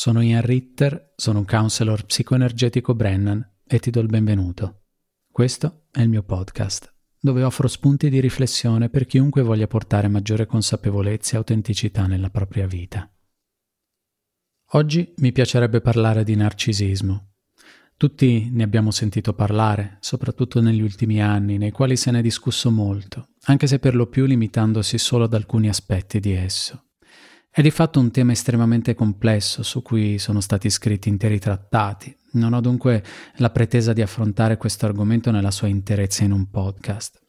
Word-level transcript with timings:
Sono 0.00 0.22
Ian 0.22 0.40
Ritter, 0.40 1.12
sono 1.14 1.40
un 1.40 1.44
counselor 1.44 2.06
psicoenergetico 2.06 2.94
Brennan 2.94 3.46
e 3.66 3.78
ti 3.80 3.90
do 3.90 4.00
il 4.00 4.06
benvenuto. 4.06 4.84
Questo 5.30 5.88
è 5.90 6.00
il 6.00 6.08
mio 6.08 6.22
podcast, 6.22 6.90
dove 7.20 7.42
offro 7.42 7.68
spunti 7.68 8.08
di 8.08 8.18
riflessione 8.18 8.88
per 8.88 9.04
chiunque 9.04 9.42
voglia 9.42 9.66
portare 9.66 10.08
maggiore 10.08 10.46
consapevolezza 10.46 11.34
e 11.34 11.36
autenticità 11.36 12.06
nella 12.06 12.30
propria 12.30 12.66
vita. 12.66 13.12
Oggi 14.70 15.12
mi 15.18 15.32
piacerebbe 15.32 15.82
parlare 15.82 16.24
di 16.24 16.34
narcisismo. 16.34 17.32
Tutti 17.98 18.48
ne 18.50 18.62
abbiamo 18.62 18.92
sentito 18.92 19.34
parlare, 19.34 19.98
soprattutto 20.00 20.62
negli 20.62 20.80
ultimi 20.80 21.20
anni, 21.20 21.58
nei 21.58 21.72
quali 21.72 21.96
se 21.96 22.10
ne 22.10 22.20
è 22.20 22.22
discusso 22.22 22.70
molto, 22.70 23.32
anche 23.48 23.66
se 23.66 23.78
per 23.78 23.94
lo 23.94 24.06
più 24.06 24.24
limitandosi 24.24 24.96
solo 24.96 25.24
ad 25.24 25.34
alcuni 25.34 25.68
aspetti 25.68 26.20
di 26.20 26.32
esso. 26.32 26.84
È 27.52 27.62
di 27.62 27.72
fatto 27.72 27.98
un 27.98 28.12
tema 28.12 28.30
estremamente 28.30 28.94
complesso 28.94 29.64
su 29.64 29.82
cui 29.82 30.20
sono 30.20 30.40
stati 30.40 30.70
scritti 30.70 31.08
interi 31.08 31.40
trattati. 31.40 32.16
Non 32.34 32.52
ho 32.52 32.60
dunque 32.60 33.02
la 33.38 33.50
pretesa 33.50 33.92
di 33.92 34.02
affrontare 34.02 34.56
questo 34.56 34.86
argomento 34.86 35.32
nella 35.32 35.50
sua 35.50 35.66
interezza 35.66 36.22
in 36.22 36.30
un 36.30 36.48
podcast. 36.48 37.20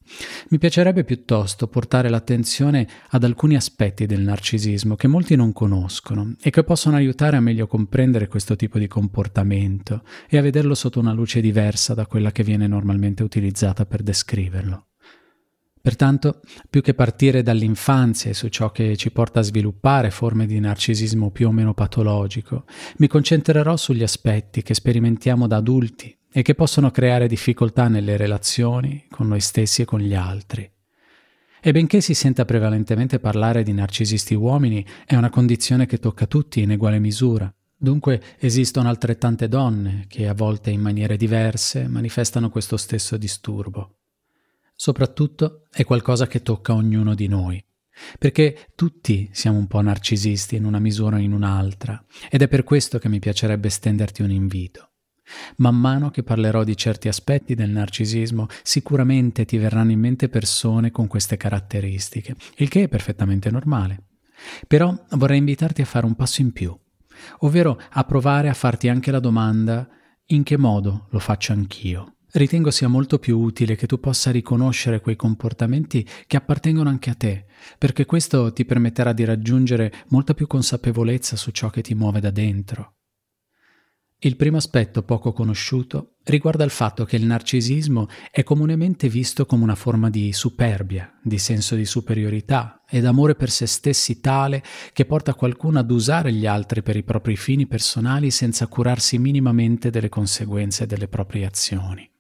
Mi 0.50 0.60
piacerebbe 0.60 1.04
piuttosto 1.04 1.68
portare 1.68 2.08
l'attenzione 2.08 2.88
ad 3.10 3.24
alcuni 3.24 3.56
aspetti 3.56 4.06
del 4.06 4.22
narcisismo 4.22 4.96
che 4.96 5.08
molti 5.08 5.36
non 5.36 5.54
conoscono 5.54 6.36
e 6.40 6.52
che 6.52 6.64
possono 6.64 6.98
aiutare 6.98 7.38
a 7.38 7.42
meglio 7.42 7.66
comprendere 7.66 8.28
questo 8.28 8.56
tipo 8.56 8.78
di 8.78 8.88
comportamento 8.88 10.04
e 10.30 10.38
a 10.38 10.44
vederlo 10.44 10.76
sotto 10.76 11.00
una 11.00 11.14
luce 11.14 11.42
diversa 11.42 11.96
da 11.96 12.06
quella 12.06 12.32
che 12.32 12.44
viene 12.44 12.68
normalmente 12.68 13.24
utilizzata 13.24 13.88
per 13.88 14.04
descriverlo. 14.04 14.91
Pertanto, 15.82 16.42
più 16.70 16.82
che 16.82 16.94
partire 16.94 17.42
dall'infanzia 17.42 18.30
e 18.30 18.36
su 18.36 18.50
ciò 18.50 18.72
che 18.72 18.96
ci 18.96 19.12
porta 19.12 19.40
a 19.40 19.44
sviluppare 19.44 20.12
forme 20.12 20.46
di 20.46 20.60
narcisismo 20.60 21.32
più 21.32 21.48
o 21.48 21.52
meno 21.52 21.74
patologico, 21.74 22.66
mi 22.98 23.08
concentrerò 23.08 23.76
sugli 23.78 24.04
aspetti 24.04 24.62
che 24.62 24.76
sperimentiamo 24.76 25.48
da 25.48 25.56
adulti 25.58 26.16
e 26.32 26.44
che 26.44 26.54
possono 26.54 26.92
creare 26.92 27.28
difficoltà 27.28 27.88
nelle 27.88 28.16
relazioni 28.16 29.06
con 29.10 29.28
noi 29.28 29.42
stessi 29.42 29.82
e 29.82 29.86
con 29.86 30.00
gli 30.00 30.14
altri. 30.14 30.70
E 31.64 31.72
benché 31.72 32.00
si 32.00 32.14
senta 32.14 32.46
prevalentemente 32.46 33.20
parlare 33.20 33.64
di 33.64 33.74
narcisisti 33.74 34.36
uomini, 34.36 34.86
è 35.06 35.16
una 35.16 35.30
condizione 35.30 35.88
che 35.88 35.98
tocca 35.98 36.28
tutti 36.28 36.62
in 36.62 36.72
uguale 36.72 37.00
misura. 37.00 37.52
Dunque 37.76 38.22
esistono 38.38 38.88
altrettante 38.88 39.48
donne 39.48 40.06
che 40.08 40.28
a 40.28 40.36
volte 40.36 40.70
in 40.70 40.82
maniere 40.82 41.18
diverse 41.18 41.88
manifestano 41.88 42.50
questo 42.52 42.78
stesso 42.78 43.18
disturbo. 43.18 44.01
Soprattutto 44.82 45.68
è 45.70 45.84
qualcosa 45.84 46.26
che 46.26 46.42
tocca 46.42 46.74
ognuno 46.74 47.14
di 47.14 47.28
noi, 47.28 47.64
perché 48.18 48.70
tutti 48.74 49.30
siamo 49.32 49.60
un 49.60 49.68
po' 49.68 49.80
narcisisti 49.80 50.56
in 50.56 50.66
una 50.66 50.80
misura 50.80 51.18
o 51.18 51.20
in 51.20 51.34
un'altra, 51.34 52.04
ed 52.32 52.42
è 52.42 52.48
per 52.48 52.64
questo 52.64 52.98
che 52.98 53.08
mi 53.08 53.20
piacerebbe 53.20 53.68
estenderti 53.68 54.24
un 54.24 54.32
invito. 54.32 54.94
Man 55.58 55.76
mano 55.76 56.10
che 56.10 56.24
parlerò 56.24 56.64
di 56.64 56.76
certi 56.76 57.10
aspetti 57.10 57.54
del 57.54 57.70
narcisismo, 57.70 58.48
sicuramente 58.64 59.46
ti 59.46 59.60
verranno 59.60 59.92
in 59.92 60.00
mente 60.00 60.30
persone 60.30 60.90
con 60.90 61.06
queste 61.06 61.38
caratteristiche, 61.38 62.36
il 62.56 62.68
che 62.68 62.82
è 62.82 62.88
perfettamente 62.88 63.52
normale. 63.52 64.06
Però 64.66 64.92
vorrei 65.12 65.38
invitarti 65.38 65.84
a 65.84 65.86
fare 65.86 66.08
un 66.08 66.16
passo 66.16 66.42
in 66.42 66.54
più, 66.54 66.76
ovvero 67.42 67.80
a 67.88 68.04
provare 68.04 68.50
a 68.50 68.56
farti 68.56 68.90
anche 68.90 69.12
la 69.12 69.20
domanda 69.20 69.88
in 70.30 70.42
che 70.42 70.58
modo 70.58 71.06
lo 71.12 71.20
faccio 71.20 71.52
anch'io. 71.52 72.16
Ritengo 72.34 72.72
sia 72.72 72.88
molto 72.88 73.20
più 73.20 73.38
utile 73.38 73.76
che 73.76 73.88
tu 73.88 74.00
possa 74.00 74.32
riconoscere 74.32 75.02
quei 75.02 75.18
comportamenti 75.18 76.08
che 76.28 76.38
appartengono 76.38 76.88
anche 76.88 77.10
a 77.10 77.16
te, 77.16 77.46
perché 77.78 78.06
questo 78.06 78.54
ti 78.54 78.64
permetterà 78.64 79.12
di 79.12 79.26
raggiungere 79.26 79.92
molta 80.10 80.34
più 80.34 80.48
consapevolezza 80.48 81.36
su 81.36 81.52
ciò 81.52 81.70
che 81.70 81.82
ti 81.82 81.94
muove 81.94 82.22
da 82.22 82.32
dentro. 82.32 82.96
Il 84.24 84.36
primo 84.36 84.58
aspetto 84.58 85.02
poco 85.02 85.34
conosciuto 85.34 86.18
riguarda 86.26 86.64
il 86.64 86.70
fatto 86.70 87.06
che 87.06 87.16
il 87.16 87.26
narcisismo 87.26 88.08
è 88.30 88.44
comunemente 88.44 89.10
visto 89.10 89.48
come 89.48 89.64
una 89.64 89.74
forma 89.74 90.12
di 90.12 90.32
superbia, 90.32 91.12
di 91.24 91.40
senso 91.40 91.74
di 91.74 91.86
superiorità 91.86 92.84
ed 92.88 93.06
amore 93.06 93.34
per 93.34 93.50
se 93.50 93.66
stessi 93.66 94.22
tale 94.22 94.64
che 94.94 95.06
porta 95.06 95.34
qualcuno 95.34 95.80
ad 95.80 95.90
usare 95.90 96.32
gli 96.32 96.46
altri 96.46 96.84
per 96.84 96.96
i 96.98 97.04
propri 97.04 97.36
fini 97.36 97.66
personali 97.66 98.30
senza 98.30 98.68
curarsi 98.68 99.18
minimamente 99.18 99.90
delle 99.90 100.10
conseguenze 100.10 100.86
delle 100.86 101.08
proprie 101.08 101.48
azioni. 101.48 102.11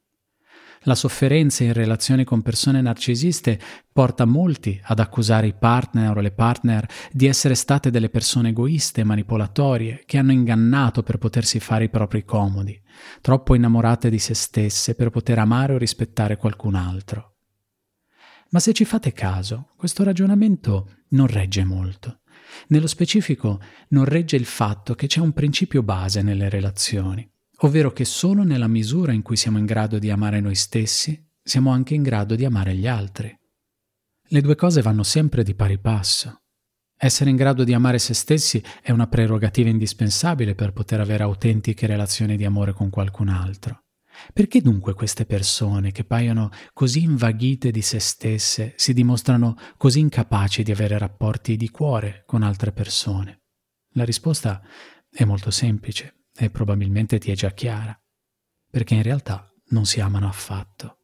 La 0.86 0.96
sofferenza 0.96 1.64
in 1.64 1.74
relazione 1.74 2.24
con 2.24 2.42
persone 2.42 2.82
narcisiste 2.82 3.60
porta 3.92 4.26
molti 4.26 4.80
ad 4.84 4.98
accusare 4.98 5.46
i 5.46 5.54
partner 5.54 6.18
o 6.18 6.22
le 6.22 6.32
partner 6.32 6.88
di 7.12 7.28
essere 7.28 7.54
state 7.54 7.92
delle 7.92 8.10
persone 8.10 8.50
egoiste 8.50 9.04
manipolatorie 9.04 10.02
che 10.08 10.18
hanno 10.18 10.32
ingannato 10.32 11.04
per 11.04 11.20
potersi 11.20 11.60
fare 11.60 11.84
i 11.84 11.90
propri 11.90 12.26
comodi, 12.26 12.82
troppo 13.22 13.54
innamorate 13.54 14.10
di 14.10 14.18
se 14.18 14.34
stesse 14.34 14.96
per 14.96 15.12
poter 15.12 15.38
amare 15.38 15.74
o 15.74 15.78
rispettare 15.78 16.38
qualcun 16.38 16.74
altro. 16.74 17.36
Ma 18.50 18.60
se 18.60 18.74
ci 18.74 18.84
fate 18.84 19.14
caso, 19.14 19.74
questo 19.78 20.04
ragionamento 20.04 21.04
non 21.10 21.28
regge 21.28 21.64
molto. 21.64 22.22
Nello 22.70 22.88
specifico 22.88 23.62
non 23.90 24.06
regge 24.06 24.36
il 24.36 24.46
fatto 24.46 24.96
che 24.96 25.06
c'è 25.06 25.20
un 25.20 25.32
principio 25.32 25.84
base 25.84 26.24
nelle 26.24 26.50
relazioni 26.50 27.32
ovvero 27.64 27.92
che 27.92 28.06
solo 28.06 28.44
nella 28.44 28.68
misura 28.68 29.12
in 29.12 29.22
cui 29.22 29.36
siamo 29.36 29.58
in 29.58 29.66
grado 29.66 30.00
di 30.00 30.10
amare 30.10 30.40
noi 30.40 30.56
stessi, 30.56 31.30
siamo 31.44 31.72
anche 31.72 31.94
in 31.94 32.04
grado 32.04 32.36
di 32.36 32.46
amare 32.46 32.76
gli 32.76 32.88
altri. 32.88 33.36
Le 34.28 34.42
due 34.42 34.56
cose 34.56 34.82
vanno 34.82 35.04
sempre 35.04 35.44
di 35.44 35.54
pari 35.56 35.80
passo. 35.80 36.42
Essere 36.98 37.30
in 37.30 37.36
grado 37.36 37.64
di 37.64 37.74
amare 37.74 38.00
se 38.00 38.14
stessi 38.14 38.64
è 38.82 38.92
una 38.92 39.08
prerogativa 39.08 39.70
indispensabile 39.70 40.56
per 40.56 40.72
poter 40.72 41.00
avere 41.00 41.24
autentiche 41.24 41.88
relazioni 41.88 42.38
di 42.38 42.46
amore 42.46 42.74
con 42.74 42.90
qualcun 42.90 43.28
altro. 43.28 43.86
Perché 44.34 44.62
dunque 44.62 44.94
queste 44.94 45.26
persone 45.26 45.92
che 45.92 46.04
paiono 46.04 46.52
così 46.74 47.02
invaghite 47.02 47.72
di 47.72 47.82
se 47.82 48.00
stesse 48.00 48.74
si 48.76 48.94
dimostrano 48.94 49.58
così 49.78 50.00
incapaci 50.00 50.62
di 50.64 50.72
avere 50.72 50.98
rapporti 50.98 51.58
di 51.58 51.70
cuore 51.70 52.24
con 52.26 52.44
altre 52.44 52.72
persone? 52.72 53.42
La 53.94 54.06
risposta 54.06 54.62
è 55.10 55.26
molto 55.26 55.50
semplice 55.50 56.21
e 56.42 56.50
probabilmente 56.50 57.20
ti 57.20 57.30
è 57.30 57.36
già 57.36 57.52
chiara, 57.52 57.96
perché 58.70 58.96
in 58.96 59.04
realtà 59.04 59.48
non 59.70 59.86
si 59.86 60.02
amano 60.02 60.28
affatto. 60.28 60.98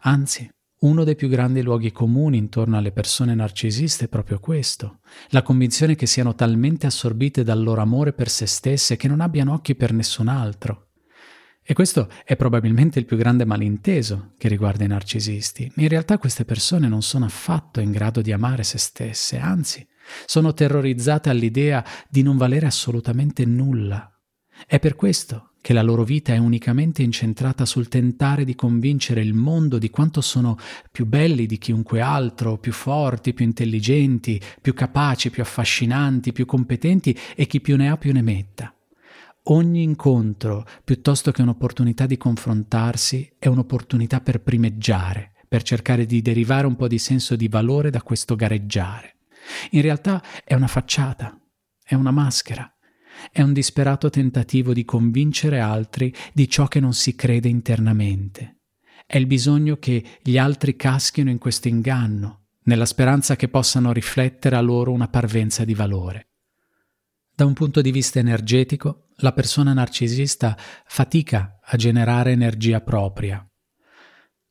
Anzi, 0.00 0.46
uno 0.80 1.04
dei 1.04 1.14
più 1.14 1.28
grandi 1.28 1.62
luoghi 1.62 1.92
comuni 1.92 2.36
intorno 2.36 2.76
alle 2.76 2.92
persone 2.92 3.34
narcisiste 3.34 4.04
è 4.04 4.08
proprio 4.08 4.38
questo, 4.38 4.98
la 5.28 5.42
convinzione 5.42 5.94
che 5.94 6.06
siano 6.06 6.34
talmente 6.34 6.86
assorbite 6.86 7.42
dal 7.42 7.62
loro 7.62 7.80
amore 7.80 8.12
per 8.12 8.28
se 8.28 8.44
stesse 8.44 8.96
che 8.96 9.08
non 9.08 9.20
abbiano 9.20 9.54
occhi 9.54 9.74
per 9.74 9.92
nessun 9.94 10.28
altro. 10.28 10.88
E 11.62 11.72
questo 11.72 12.10
è 12.24 12.36
probabilmente 12.36 12.98
il 12.98 13.06
più 13.06 13.16
grande 13.16 13.46
malinteso 13.46 14.32
che 14.36 14.48
riguarda 14.48 14.84
i 14.84 14.88
narcisisti. 14.88 15.72
In 15.76 15.88
realtà 15.88 16.18
queste 16.18 16.44
persone 16.44 16.88
non 16.88 17.00
sono 17.00 17.24
affatto 17.24 17.80
in 17.80 17.92
grado 17.92 18.20
di 18.20 18.32
amare 18.32 18.62
se 18.62 18.76
stesse, 18.76 19.38
anzi, 19.38 19.86
sono 20.26 20.52
terrorizzate 20.52 21.30
all'idea 21.30 21.82
di 22.10 22.22
non 22.22 22.36
valere 22.36 22.66
assolutamente 22.66 23.46
nulla 23.46 24.11
è 24.66 24.78
per 24.78 24.94
questo 24.96 25.52
che 25.62 25.72
la 25.72 25.82
loro 25.82 26.02
vita 26.02 26.34
è 26.34 26.38
unicamente 26.38 27.02
incentrata 27.02 27.64
sul 27.64 27.88
tentare 27.88 28.44
di 28.44 28.56
convincere 28.56 29.20
il 29.22 29.32
mondo 29.32 29.78
di 29.78 29.90
quanto 29.90 30.20
sono 30.20 30.58
più 30.90 31.06
belli 31.06 31.46
di 31.46 31.56
chiunque 31.56 32.00
altro, 32.00 32.58
più 32.58 32.72
forti, 32.72 33.32
più 33.32 33.44
intelligenti, 33.44 34.40
più 34.60 34.74
capaci, 34.74 35.30
più 35.30 35.40
affascinanti, 35.40 36.32
più 36.32 36.46
competenti 36.46 37.16
e 37.36 37.46
chi 37.46 37.60
più 37.60 37.76
ne 37.76 37.90
ha 37.90 37.96
più 37.96 38.12
ne 38.12 38.22
metta. 38.22 38.74
Ogni 39.46 39.82
incontro, 39.82 40.66
piuttosto 40.84 41.30
che 41.30 41.42
un'opportunità 41.42 42.06
di 42.06 42.16
confrontarsi, 42.16 43.36
è 43.38 43.46
un'opportunità 43.46 44.20
per 44.20 44.40
primeggiare, 44.40 45.32
per 45.48 45.62
cercare 45.62 46.06
di 46.06 46.22
derivare 46.22 46.66
un 46.66 46.74
po' 46.74 46.88
di 46.88 46.98
senso 46.98 47.36
di 47.36 47.46
valore 47.48 47.90
da 47.90 48.02
questo 48.02 48.34
gareggiare. 48.34 49.16
In 49.70 49.82
realtà 49.82 50.22
è 50.44 50.54
una 50.54 50.68
facciata, 50.68 51.36
è 51.82 51.94
una 51.94 52.10
maschera, 52.10 52.71
è 53.30 53.42
un 53.42 53.52
disperato 53.52 54.10
tentativo 54.10 54.72
di 54.72 54.84
convincere 54.84 55.60
altri 55.60 56.14
di 56.32 56.48
ciò 56.48 56.66
che 56.66 56.80
non 56.80 56.94
si 56.94 57.14
crede 57.14 57.48
internamente. 57.48 58.60
È 59.06 59.16
il 59.16 59.26
bisogno 59.26 59.76
che 59.76 60.02
gli 60.22 60.38
altri 60.38 60.76
caschino 60.76 61.30
in 61.30 61.38
questo 61.38 61.68
inganno, 61.68 62.46
nella 62.64 62.86
speranza 62.86 63.36
che 63.36 63.48
possano 63.48 63.92
riflettere 63.92 64.56
a 64.56 64.60
loro 64.60 64.92
una 64.92 65.08
parvenza 65.08 65.64
di 65.64 65.74
valore. 65.74 66.28
Da 67.34 67.44
un 67.44 67.52
punto 67.54 67.80
di 67.80 67.90
vista 67.90 68.18
energetico, 68.18 69.08
la 69.16 69.32
persona 69.32 69.72
narcisista 69.72 70.56
fatica 70.86 71.58
a 71.62 71.76
generare 71.76 72.32
energia 72.32 72.80
propria. 72.80 73.46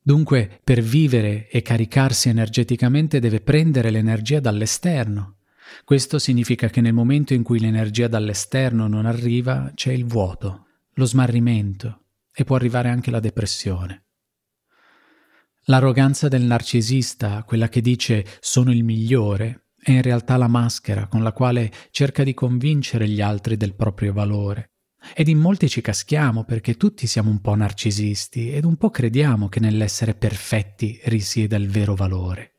Dunque, 0.04 0.60
per 0.64 0.80
vivere 0.80 1.48
e 1.48 1.62
caricarsi 1.62 2.28
energeticamente 2.28 3.20
deve 3.20 3.40
prendere 3.40 3.90
l'energia 3.90 4.40
dall'esterno, 4.40 5.36
questo 5.84 6.18
significa 6.18 6.68
che 6.68 6.80
nel 6.80 6.92
momento 6.92 7.34
in 7.34 7.42
cui 7.42 7.60
l'energia 7.60 8.08
dall'esterno 8.08 8.86
non 8.86 9.06
arriva 9.06 9.70
c'è 9.74 9.92
il 9.92 10.04
vuoto, 10.04 10.66
lo 10.94 11.04
smarrimento 11.04 12.00
e 12.34 12.44
può 12.44 12.56
arrivare 12.56 12.88
anche 12.88 13.10
la 13.10 13.20
depressione. 13.20 14.04
L'arroganza 15.66 16.28
del 16.28 16.42
narcisista, 16.42 17.44
quella 17.44 17.68
che 17.68 17.80
dice 17.80 18.26
sono 18.40 18.72
il 18.72 18.82
migliore, 18.82 19.66
è 19.80 19.92
in 19.92 20.02
realtà 20.02 20.36
la 20.36 20.48
maschera 20.48 21.06
con 21.06 21.22
la 21.22 21.32
quale 21.32 21.70
cerca 21.90 22.24
di 22.24 22.34
convincere 22.34 23.08
gli 23.08 23.20
altri 23.20 23.56
del 23.56 23.74
proprio 23.74 24.12
valore. 24.12 24.70
Ed 25.14 25.28
in 25.28 25.38
molti 25.38 25.68
ci 25.68 25.80
caschiamo 25.80 26.44
perché 26.44 26.76
tutti 26.76 27.06
siamo 27.06 27.30
un 27.30 27.40
po' 27.40 27.54
narcisisti 27.54 28.52
ed 28.52 28.64
un 28.64 28.76
po' 28.76 28.90
crediamo 28.90 29.48
che 29.48 29.60
nell'essere 29.60 30.14
perfetti 30.14 31.00
risieda 31.04 31.56
il 31.56 31.68
vero 31.68 31.94
valore. 31.94 32.51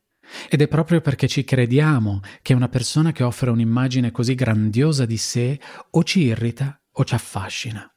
Ed 0.49 0.61
è 0.61 0.67
proprio 0.67 1.01
perché 1.01 1.27
ci 1.27 1.43
crediamo 1.43 2.21
che 2.41 2.53
una 2.53 2.69
persona 2.69 3.11
che 3.11 3.23
offre 3.23 3.49
un'immagine 3.49 4.11
così 4.11 4.35
grandiosa 4.35 5.05
di 5.05 5.17
sé 5.17 5.59
o 5.91 6.03
ci 6.03 6.21
irrita 6.21 6.79
o 6.91 7.03
ci 7.03 7.13
affascina. 7.13 7.87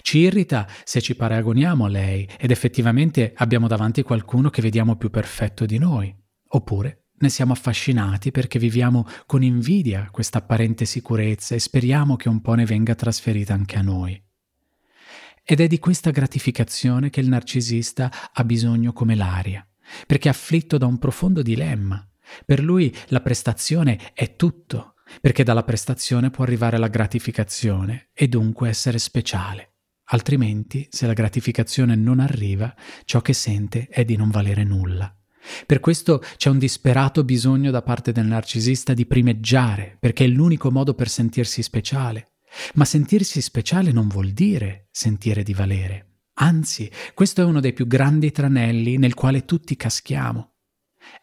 Ci 0.00 0.18
irrita 0.18 0.66
se 0.84 1.00
ci 1.00 1.14
paragoniamo 1.14 1.84
a 1.84 1.88
lei 1.88 2.28
ed 2.38 2.50
effettivamente 2.50 3.32
abbiamo 3.36 3.66
davanti 3.66 4.02
qualcuno 4.02 4.48
che 4.48 4.62
vediamo 4.62 4.96
più 4.96 5.10
perfetto 5.10 5.66
di 5.66 5.78
noi, 5.78 6.14
oppure 6.48 7.06
ne 7.18 7.28
siamo 7.28 7.52
affascinati 7.52 8.30
perché 8.30 8.58
viviamo 8.58 9.06
con 9.26 9.42
invidia 9.42 10.08
questa 10.10 10.38
apparente 10.38 10.84
sicurezza 10.84 11.54
e 11.54 11.58
speriamo 11.58 12.16
che 12.16 12.28
un 12.28 12.40
po' 12.40 12.54
ne 12.54 12.64
venga 12.64 12.94
trasferita 12.94 13.54
anche 13.54 13.76
a 13.76 13.82
noi. 13.82 14.22
Ed 15.42 15.60
è 15.60 15.66
di 15.66 15.78
questa 15.78 16.10
gratificazione 16.10 17.08
che 17.08 17.20
il 17.20 17.28
narcisista 17.28 18.10
ha 18.32 18.44
bisogno 18.44 18.92
come 18.92 19.14
l'aria, 19.14 19.66
perché 20.06 20.28
è 20.28 20.32
afflitto 20.32 20.78
da 20.78 20.86
un 20.86 20.98
profondo 20.98 21.42
dilemma. 21.42 22.06
Per 22.44 22.62
lui 22.62 22.94
la 23.08 23.20
prestazione 23.20 24.12
è 24.12 24.36
tutto, 24.36 24.94
perché 25.20 25.44
dalla 25.44 25.62
prestazione 25.62 26.30
può 26.30 26.44
arrivare 26.44 26.78
la 26.78 26.88
gratificazione 26.88 28.10
e 28.12 28.28
dunque 28.28 28.68
essere 28.68 28.98
speciale. 28.98 29.74
Altrimenti, 30.10 30.86
se 30.90 31.06
la 31.06 31.12
gratificazione 31.12 31.96
non 31.96 32.20
arriva, 32.20 32.74
ciò 33.04 33.20
che 33.22 33.32
sente 33.32 33.88
è 33.88 34.04
di 34.04 34.16
non 34.16 34.30
valere 34.30 34.62
nulla. 34.62 35.12
Per 35.64 35.80
questo 35.80 36.22
c'è 36.36 36.50
un 36.50 36.58
disperato 36.58 37.24
bisogno 37.24 37.70
da 37.70 37.82
parte 37.82 38.12
del 38.12 38.26
narcisista 38.26 38.94
di 38.94 39.06
primeggiare, 39.06 39.96
perché 39.98 40.24
è 40.24 40.28
l'unico 40.28 40.70
modo 40.70 40.94
per 40.94 41.08
sentirsi 41.08 41.62
speciale. 41.62 42.32
Ma 42.74 42.84
sentirsi 42.84 43.40
speciale 43.40 43.92
non 43.92 44.08
vuol 44.08 44.30
dire 44.30 44.88
sentire 44.90 45.42
di 45.42 45.54
valere. 45.54 46.05
Anzi, 46.38 46.90
questo 47.14 47.40
è 47.40 47.44
uno 47.44 47.60
dei 47.60 47.72
più 47.72 47.86
grandi 47.86 48.30
tranelli 48.30 48.98
nel 48.98 49.14
quale 49.14 49.44
tutti 49.44 49.74
caschiamo. 49.76 50.52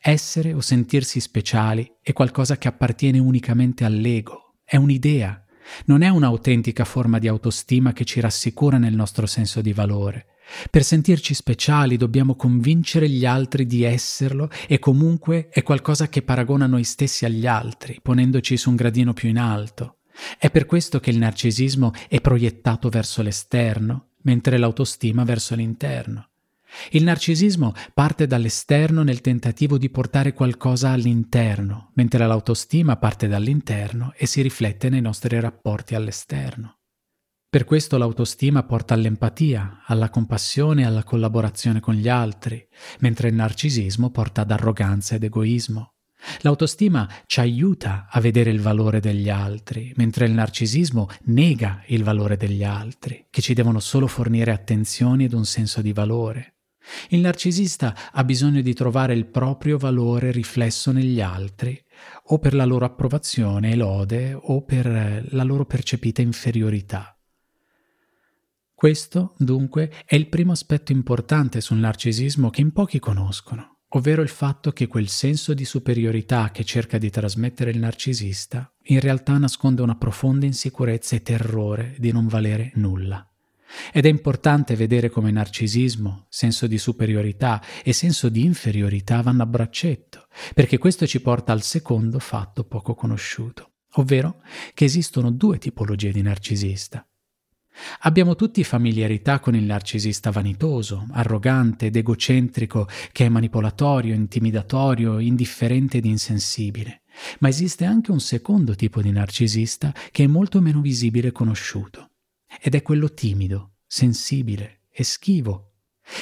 Essere 0.02 0.54
o 0.54 0.62
sentirsi 0.62 1.20
speciali 1.20 1.98
è 2.02 2.14
qualcosa 2.14 2.58
che 2.58 2.68
appartiene 2.68 3.20
unicamente 3.20 3.86
all'ego, 3.86 4.56
è 4.64 4.76
un'idea, 4.76 5.44
non 5.86 6.02
è 6.02 6.10
un'autentica 6.10 6.84
forma 6.84 7.20
di 7.20 7.28
autostima 7.28 7.94
che 7.94 8.06
ci 8.06 8.20
rassicura 8.22 8.78
nel 8.78 8.96
nostro 8.96 9.26
senso 9.26 9.62
di 9.62 9.74
valore. 9.74 10.28
Per 10.70 10.84
sentirci 10.84 11.34
speciali 11.34 11.96
dobbiamo 11.96 12.36
convincere 12.36 13.08
gli 13.08 13.26
altri 13.26 13.66
di 13.66 13.84
esserlo 13.84 14.50
e 14.68 14.80
comunque 14.80 15.50
è 15.50 15.64
qualcosa 15.64 16.10
che 16.10 16.22
paragona 16.22 16.66
noi 16.66 16.84
stessi 16.84 17.26
agli 17.26 17.46
altri, 17.46 18.00
ponendoci 18.02 18.58
su 18.58 18.70
un 18.70 18.76
gradino 18.76 19.14
più 19.14 19.30
in 19.30 19.38
alto. 19.38 20.00
È 20.38 20.50
per 20.52 20.66
questo 20.66 21.00
che 21.00 21.12
il 21.12 21.18
narcisismo 21.18 21.92
è 22.08 22.20
proiettato 22.20 22.90
verso 22.90 23.22
l'esterno, 23.22 24.10
mentre 24.24 24.58
l'autostima 24.58 25.24
verso 25.24 25.56
l'interno. 25.56 26.28
Il 26.92 27.04
narcisismo 27.04 27.74
parte 27.94 28.26
dall'esterno 28.28 29.04
nel 29.04 29.22
tentativo 29.22 29.78
di 29.78 29.90
portare 29.90 30.34
qualcosa 30.34 30.90
all'interno, 30.90 31.92
mentre 31.94 32.26
l'autostima 32.26 32.98
parte 32.98 33.28
dall'interno 33.28 34.14
e 34.16 34.26
si 34.26 34.42
riflette 34.42 34.90
nei 34.90 35.02
nostri 35.02 35.40
rapporti 35.40 35.96
all'esterno. 35.96 36.80
Per 37.54 37.66
questo 37.66 38.00
l'autostima 38.00 38.64
porta 38.64 38.96
all'empatia, 38.96 39.84
alla 39.86 40.10
compassione 40.10 40.82
e 40.82 40.86
alla 40.86 41.04
collaborazione 41.04 41.80
con 41.80 41.94
gli 41.94 42.10
altri, 42.10 42.68
mentre 43.02 43.28
il 43.28 43.36
narcisismo 43.36 44.10
porta 44.10 44.42
ad 44.42 44.50
arroganza 44.50 45.14
ed 45.14 45.24
egoismo. 45.24 45.93
L'autostima 46.42 47.10
ci 47.26 47.40
aiuta 47.40 48.08
a 48.10 48.20
vedere 48.20 48.50
il 48.50 48.62
valore 48.62 49.00
degli 49.00 49.30
altri, 49.30 49.94
mentre 49.98 50.26
il 50.26 50.32
narcisismo 50.32 51.10
nega 51.26 51.84
il 51.88 52.04
valore 52.04 52.38
degli 52.38 52.64
altri, 52.64 53.28
che 53.30 53.42
ci 53.42 53.54
devono 53.54 53.80
solo 53.80 54.08
fornire 54.08 54.52
attenzioni 54.52 55.26
ed 55.26 55.34
un 55.34 55.46
senso 55.46 55.82
di 55.82 55.94
valore. 55.94 56.56
Il 57.10 57.20
narcisista 57.20 57.96
ha 58.12 58.24
bisogno 58.24 58.62
di 58.62 58.74
trovare 58.74 59.14
il 59.14 59.26
proprio 59.26 59.78
valore 59.78 60.32
riflesso 60.32 60.92
negli 60.92 61.22
altri, 61.22 61.82
o 62.28 62.40
per 62.40 62.54
la 62.54 62.66
loro 62.66 62.86
approvazione 62.86 63.72
e 63.72 63.76
lode, 63.76 64.34
o 64.34 64.64
per 64.64 65.26
la 65.30 65.44
loro 65.44 65.66
percepita 65.66 66.22
inferiorità. 66.22 67.18
Questo, 68.74 69.34
dunque, 69.38 69.92
è 70.06 70.16
il 70.16 70.28
primo 70.28 70.52
aspetto 70.52 70.92
importante 70.92 71.62
sul 71.62 71.78
narcisismo 71.78 72.50
che 72.50 72.60
in 72.60 72.74
pochi 72.74 73.00
conoscono, 73.00 73.73
ovvero 73.96 74.22
il 74.22 74.30
fatto 74.30 74.72
che 74.72 74.88
quel 74.88 75.08
senso 75.08 75.54
di 75.54 75.66
superiorità 75.66 76.52
che 76.52 76.64
cerca 76.64 76.98
di 76.98 77.10
trasmettere 77.10 77.72
il 77.72 77.80
narcisista 77.80 78.72
in 78.88 79.00
realtà 79.00 79.38
nasconde 79.38 79.82
una 79.82 79.96
profonda 79.96 80.46
insicurezza 80.46 81.16
e 81.16 81.22
terrore 81.22 81.96
di 81.98 82.12
non 82.12 82.28
valere 82.28 82.72
nulla. 82.76 83.28
Ed 83.92 84.06
è 84.06 84.10
importante 84.10 84.76
vedere 84.76 85.10
come 85.10 85.32
narcisismo, 85.32 86.28
senso 86.30 86.68
di 86.68 86.78
superiorità 86.78 87.62
e 87.84 87.92
senso 87.92 88.30
di 88.30 88.44
inferiorità 88.44 89.22
vanno 89.22 89.44
a 89.44 89.48
braccetto, 89.48 90.28
perché 90.54 90.78
questo 90.78 91.08
ci 91.08 91.22
porta 91.22 91.54
al 91.54 91.64
secondo 91.64 92.20
fatto 92.20 92.66
poco 92.66 92.94
conosciuto, 92.94 93.72
ovvero 93.94 94.42
che 94.74 94.86
esistono 94.86 95.32
due 95.32 95.58
tipologie 95.58 96.12
di 96.12 96.22
narcisista. 96.22 97.08
Abbiamo 98.02 98.36
tutti 98.36 98.64
familiarità 98.64 99.40
con 99.40 99.56
il 99.56 99.64
narcisista 99.64 100.30
vanitoso, 100.32 101.08
arrogante 101.12 101.88
ed 101.88 101.96
egocentrico, 101.96 102.88
che 103.12 103.26
è 103.26 103.30
manipolatorio, 103.30 104.14
intimidatorio, 104.14 105.20
indifferente 105.20 105.98
ed 105.98 106.06
insensibile. 106.06 107.02
Ma 107.40 107.48
esiste 107.48 107.86
anche 107.86 108.12
un 108.12 108.20
secondo 108.20 108.76
tipo 108.76 109.02
di 109.02 109.12
narcisista 109.12 109.94
che 110.12 110.24
è 110.24 110.28
molto 110.28 110.62
meno 110.62 110.82
visibile 110.82 111.30
e 111.30 111.32
conosciuto. 111.32 112.12
Ed 112.62 112.76
è 112.76 112.82
quello 112.82 113.14
timido, 113.14 113.78
sensibile 113.88 114.82
e 114.92 115.04
schivo, 115.04 115.74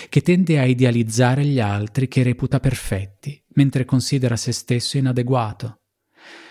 che 0.10 0.22
tende 0.22 0.60
a 0.60 0.66
idealizzare 0.66 1.44
gli 1.44 1.60
altri 1.60 2.08
che 2.08 2.24
reputa 2.24 2.60
perfetti, 2.60 3.44
mentre 3.56 3.86
considera 3.86 4.36
se 4.36 4.52
stesso 4.52 4.98
inadeguato. 4.98 5.82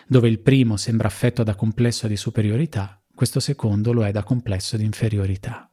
Dove 0.06 0.28
il 0.28 0.40
primo 0.40 0.76
sembra 0.76 1.06
affetto 1.06 1.42
da 1.42 1.54
complesso 1.54 2.08
di 2.08 2.16
superiorità, 2.16 2.99
questo 3.20 3.38
secondo 3.38 3.92
lo 3.92 4.06
è 4.06 4.12
da 4.12 4.22
complesso 4.22 4.78
di 4.78 4.84
inferiorità. 4.86 5.70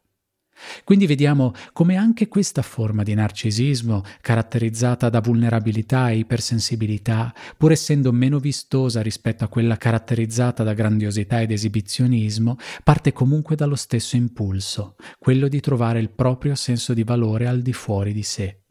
Quindi 0.84 1.06
vediamo 1.06 1.54
come 1.72 1.96
anche 1.96 2.28
questa 2.28 2.62
forma 2.62 3.04
di 3.04 3.14
narcisismo, 3.14 4.04
caratterizzata 4.20 5.08
da 5.08 5.22
vulnerabilità 5.22 6.10
e 6.10 6.18
ipersensibilità, 6.18 7.34
pur 7.56 7.72
essendo 7.72 8.12
meno 8.12 8.40
vistosa 8.40 9.02
rispetto 9.02 9.46
a 9.46 9.48
quella 9.48 9.78
caratterizzata 9.78 10.64
da 10.64 10.74
grandiosità 10.74 11.40
ed 11.40 11.52
esibizionismo, 11.52 12.58
parte 12.84 13.14
comunque 13.14 13.56
dallo 13.56 13.78
stesso 13.78 14.18
impulso, 14.18 14.96
quello 15.18 15.48
di 15.48 15.62
trovare 15.62 16.00
il 16.00 16.10
proprio 16.10 16.54
senso 16.54 16.94
di 16.94 17.06
valore 17.06 17.48
al 17.48 17.62
di 17.62 17.72
fuori 17.72 18.12
di 18.12 18.24
sé. 18.24 18.64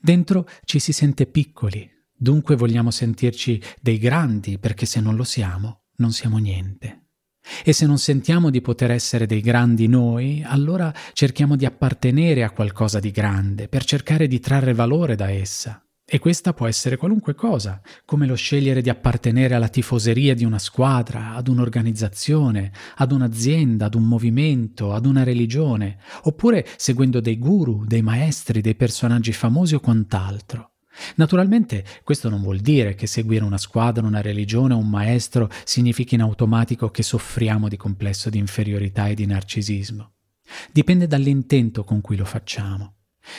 Dentro 0.00 0.48
ci 0.64 0.78
si 0.78 0.94
sente 0.94 1.26
piccoli, 1.26 1.86
dunque 2.16 2.56
vogliamo 2.56 2.90
sentirci 2.90 3.62
dei 3.78 3.98
grandi 3.98 4.58
perché 4.58 4.86
se 4.86 5.02
non 5.02 5.16
lo 5.16 5.24
siamo, 5.24 5.88
non 5.96 6.12
siamo 6.12 6.38
niente. 6.38 7.00
E 7.64 7.72
se 7.72 7.86
non 7.86 7.98
sentiamo 7.98 8.50
di 8.50 8.60
poter 8.60 8.90
essere 8.90 9.26
dei 9.26 9.40
grandi 9.40 9.86
noi, 9.86 10.42
allora 10.44 10.92
cerchiamo 11.12 11.56
di 11.56 11.64
appartenere 11.64 12.42
a 12.42 12.50
qualcosa 12.50 13.00
di 13.00 13.10
grande 13.10 13.68
per 13.68 13.84
cercare 13.84 14.26
di 14.26 14.40
trarre 14.40 14.72
valore 14.72 15.14
da 15.14 15.30
essa. 15.30 15.82
E 16.12 16.18
questa 16.18 16.52
può 16.52 16.66
essere 16.66 16.96
qualunque 16.96 17.36
cosa, 17.36 17.80
come 18.04 18.26
lo 18.26 18.34
scegliere 18.34 18.82
di 18.82 18.90
appartenere 18.90 19.54
alla 19.54 19.68
tifoseria 19.68 20.34
di 20.34 20.44
una 20.44 20.58
squadra, 20.58 21.34
ad 21.34 21.46
un'organizzazione, 21.46 22.72
ad 22.96 23.12
un'azienda, 23.12 23.84
ad 23.84 23.94
un 23.94 24.08
movimento, 24.08 24.92
ad 24.92 25.06
una 25.06 25.22
religione, 25.22 25.98
oppure 26.22 26.66
seguendo 26.76 27.20
dei 27.20 27.38
guru, 27.38 27.84
dei 27.84 28.02
maestri, 28.02 28.60
dei 28.60 28.74
personaggi 28.74 29.32
famosi 29.32 29.76
o 29.76 29.80
quant'altro. 29.80 30.69
Naturalmente 31.16 31.84
questo 32.02 32.28
non 32.28 32.42
vuol 32.42 32.58
dire 32.58 32.94
che 32.94 33.06
seguire 33.06 33.44
una 33.44 33.58
squadra, 33.58 34.06
una 34.06 34.20
religione 34.20 34.74
o 34.74 34.78
un 34.78 34.88
maestro 34.88 35.48
significhi 35.64 36.14
in 36.14 36.22
automatico 36.22 36.90
che 36.90 37.02
soffriamo 37.02 37.68
di 37.68 37.76
complesso 37.76 38.30
di 38.30 38.38
inferiorità 38.38 39.08
e 39.08 39.14
di 39.14 39.26
narcisismo. 39.26 40.12
Dipende 40.72 41.06
dall'intento 41.06 41.84
con 41.84 42.00
cui 42.00 42.16
lo 42.16 42.24
facciamo. 42.24 42.94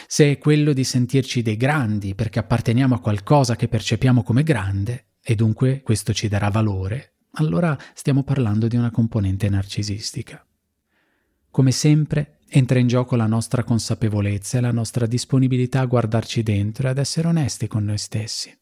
Se 0.07 0.31
è 0.31 0.37
quello 0.37 0.73
di 0.73 0.83
sentirci 0.83 1.41
dei 1.41 1.57
grandi 1.57 2.15
perché 2.15 2.39
apparteniamo 2.39 2.95
a 2.95 2.99
qualcosa 2.99 3.55
che 3.55 3.67
percepiamo 3.67 4.23
come 4.23 4.43
grande, 4.43 5.07
e 5.21 5.35
dunque 5.35 5.81
questo 5.81 6.13
ci 6.13 6.27
darà 6.27 6.49
valore, 6.49 7.15
allora 7.33 7.77
stiamo 7.93 8.23
parlando 8.23 8.67
di 8.67 8.75
una 8.75 8.91
componente 8.91 9.49
narcisistica. 9.49 10.45
Come 11.49 11.71
sempre, 11.71 12.39
entra 12.53 12.79
in 12.79 12.87
gioco 12.87 13.15
la 13.15 13.27
nostra 13.27 13.63
consapevolezza 13.63 14.57
e 14.57 14.61
la 14.61 14.71
nostra 14.71 15.05
disponibilità 15.05 15.79
a 15.79 15.85
guardarci 15.85 16.43
dentro 16.43 16.87
e 16.87 16.89
ad 16.89 16.97
essere 16.97 17.29
onesti 17.29 17.67
con 17.67 17.85
noi 17.85 17.97
stessi. 17.97 18.53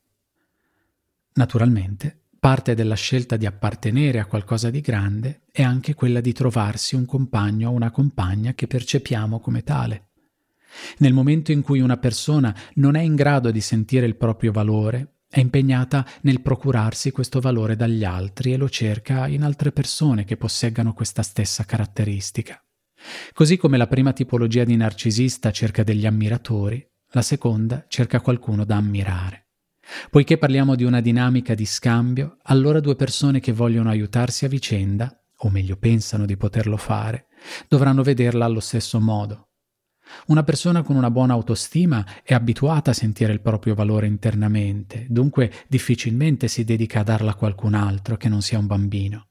Naturalmente, 1.33 2.25
parte 2.39 2.75
della 2.75 2.93
scelta 2.93 3.35
di 3.35 3.47
appartenere 3.47 4.19
a 4.19 4.25
qualcosa 4.25 4.69
di 4.69 4.81
grande 4.81 5.41
è 5.51 5.63
anche 5.63 5.95
quella 5.95 6.21
di 6.21 6.33
trovarsi 6.33 6.93
un 6.93 7.05
compagno 7.05 7.69
o 7.69 7.73
una 7.73 7.89
compagna 7.89 8.53
che 8.53 8.67
percepiamo 8.67 9.39
come 9.39 9.63
tale. 9.63 10.09
Nel 10.99 11.13
momento 11.13 11.51
in 11.51 11.63
cui 11.63 11.79
una 11.79 11.97
persona 11.97 12.55
non 12.75 12.95
è 12.95 13.01
in 13.01 13.15
grado 13.15 13.49
di 13.49 13.59
sentire 13.59 14.05
il 14.05 14.17
proprio 14.17 14.51
valore, 14.51 15.15
È 15.31 15.39
impegnata 15.39 16.03
nel 16.21 16.41
procurarsi 16.41 17.11
questo 17.11 17.39
valore 17.39 17.75
dagli 17.75 18.03
altri 18.03 18.51
e 18.51 18.57
lo 18.57 18.67
cerca 18.67 19.27
in 19.27 19.43
altre 19.43 19.71
persone 19.71 20.25
che 20.25 20.37
posseggano 20.37 20.95
questa 20.95 21.21
stessa 21.21 21.65
caratteristica. 21.65 22.59
Così 23.33 23.57
come 23.57 23.77
la 23.77 23.87
prima 23.87 24.13
tipologia 24.13 24.63
di 24.63 24.75
narcisista 24.75 25.51
cerca 25.51 25.83
degli 25.83 26.05
ammiratori, 26.05 26.85
la 27.11 27.21
seconda 27.21 27.85
cerca 27.87 28.21
qualcuno 28.21 28.65
da 28.65 28.75
ammirare. 28.75 29.47
Poiché 30.09 30.37
parliamo 30.37 30.75
di 30.75 30.83
una 30.83 31.01
dinamica 31.01 31.55
di 31.55 31.65
scambio, 31.65 32.37
allora 32.43 32.79
due 32.79 32.95
persone 32.95 33.39
che 33.39 33.53
vogliono 33.53 33.89
aiutarsi 33.89 34.45
a 34.45 34.49
vicenda, 34.49 35.11
o 35.37 35.49
meglio 35.49 35.77
pensano 35.77 36.25
di 36.25 36.37
poterlo 36.37 36.77
fare, 36.77 37.27
dovranno 37.67 38.03
vederla 38.03 38.45
allo 38.45 38.59
stesso 38.59 38.99
modo. 38.99 39.49
Una 40.27 40.43
persona 40.43 40.81
con 40.81 40.95
una 40.95 41.11
buona 41.11 41.33
autostima 41.33 42.05
è 42.23 42.33
abituata 42.33 42.91
a 42.91 42.95
sentire 42.95 43.31
il 43.31 43.41
proprio 43.41 43.75
valore 43.75 44.07
internamente, 44.07 45.05
dunque 45.09 45.51
difficilmente 45.67 46.47
si 46.47 46.63
dedica 46.63 47.01
a 47.01 47.03
darla 47.03 47.31
a 47.31 47.35
qualcun 47.35 47.73
altro 47.73 48.17
che 48.17 48.29
non 48.29 48.41
sia 48.41 48.59
un 48.59 48.67
bambino. 48.67 49.28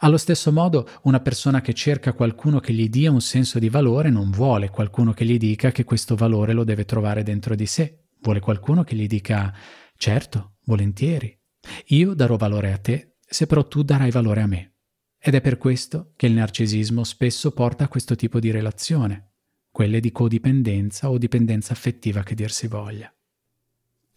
Allo 0.00 0.16
stesso 0.16 0.52
modo, 0.52 0.88
una 1.02 1.20
persona 1.20 1.60
che 1.60 1.72
cerca 1.72 2.12
qualcuno 2.12 2.60
che 2.60 2.72
gli 2.72 2.88
dia 2.88 3.10
un 3.10 3.20
senso 3.20 3.58
di 3.58 3.68
valore 3.68 4.10
non 4.10 4.30
vuole 4.30 4.70
qualcuno 4.70 5.12
che 5.12 5.24
gli 5.24 5.38
dica 5.38 5.70
che 5.72 5.84
questo 5.84 6.16
valore 6.16 6.52
lo 6.52 6.64
deve 6.64 6.84
trovare 6.84 7.22
dentro 7.22 7.54
di 7.54 7.66
sé, 7.66 8.06
vuole 8.20 8.40
qualcuno 8.40 8.84
che 8.84 8.96
gli 8.96 9.06
dica 9.06 9.54
certo, 9.96 10.56
volentieri, 10.64 11.38
io 11.88 12.14
darò 12.14 12.36
valore 12.36 12.72
a 12.72 12.78
te 12.78 13.16
se 13.30 13.46
però 13.46 13.66
tu 13.66 13.82
darai 13.82 14.10
valore 14.10 14.40
a 14.40 14.46
me. 14.46 14.74
Ed 15.18 15.34
è 15.34 15.40
per 15.40 15.58
questo 15.58 16.12
che 16.16 16.26
il 16.26 16.32
narcisismo 16.32 17.04
spesso 17.04 17.52
porta 17.52 17.84
a 17.84 17.88
questo 17.88 18.16
tipo 18.16 18.40
di 18.40 18.50
relazione, 18.50 19.34
quelle 19.70 20.00
di 20.00 20.10
codipendenza 20.10 21.10
o 21.10 21.18
dipendenza 21.18 21.72
affettiva 21.72 22.22
che 22.22 22.34
dir 22.34 22.50
si 22.50 22.66
voglia. 22.66 23.12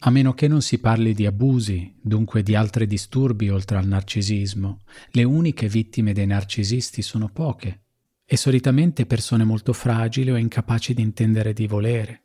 A 0.06 0.10
meno 0.10 0.34
che 0.34 0.48
non 0.48 0.60
si 0.60 0.80
parli 0.80 1.14
di 1.14 1.24
abusi, 1.24 1.94
dunque 1.98 2.42
di 2.42 2.54
altri 2.54 2.86
disturbi 2.86 3.48
oltre 3.48 3.78
al 3.78 3.86
narcisismo, 3.86 4.82
le 5.12 5.24
uniche 5.24 5.66
vittime 5.66 6.12
dei 6.12 6.26
narcisisti 6.26 7.00
sono 7.00 7.30
poche 7.30 7.84
e 8.26 8.36
solitamente 8.36 9.06
persone 9.06 9.44
molto 9.44 9.72
fragili 9.72 10.30
o 10.30 10.36
incapaci 10.36 10.92
di 10.92 11.00
intendere 11.00 11.54
di 11.54 11.66
volere. 11.66 12.24